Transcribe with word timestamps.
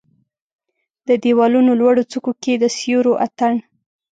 د 1.07 1.09
د 1.21 1.23
یوالونو 1.31 1.71
لوړو 1.79 2.03
څوکو 2.11 2.31
کې 2.43 2.53
د 2.57 2.63
سیورو 2.77 3.13
اټن 3.25 3.55